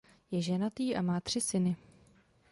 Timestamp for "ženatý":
0.41-0.95